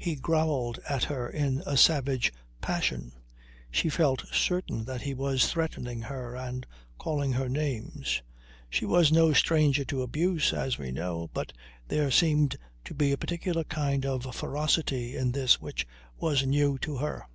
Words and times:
He 0.00 0.16
growled 0.16 0.80
at 0.88 1.04
her 1.04 1.30
in 1.30 1.62
a 1.64 1.76
savage 1.76 2.32
passion. 2.60 3.12
She 3.70 3.88
felt 3.88 4.24
certain 4.32 4.84
that 4.86 5.02
he 5.02 5.14
was 5.14 5.52
threatening 5.52 6.00
her 6.02 6.34
and 6.34 6.66
calling 6.98 7.30
her 7.34 7.48
names. 7.48 8.20
She 8.68 8.84
was 8.84 9.12
no 9.12 9.32
stranger 9.32 9.84
to 9.84 10.02
abuse, 10.02 10.52
as 10.52 10.78
we 10.78 10.90
know, 10.90 11.30
but 11.32 11.52
there 11.86 12.10
seemed 12.10 12.56
to 12.86 12.92
be 12.92 13.12
a 13.12 13.16
particular 13.16 13.62
kind 13.62 14.04
of 14.04 14.34
ferocity 14.34 15.14
in 15.16 15.30
this 15.30 15.60
which 15.60 15.86
was 16.18 16.44
new 16.44 16.76
to 16.78 16.96
her. 16.96 17.28